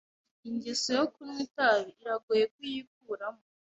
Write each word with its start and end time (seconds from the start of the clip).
Ingeso 0.49 0.89
yo 0.99 1.05
kunywa 1.13 1.41
itabi 1.47 1.91
iragoye 2.01 2.43
kuyikuramo. 2.53 3.43